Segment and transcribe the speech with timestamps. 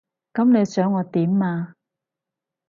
[0.33, 1.75] 噉你想我點啊？